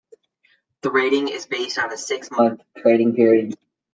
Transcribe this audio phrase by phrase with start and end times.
[0.81, 3.55] The rating is based on a six-month trading period.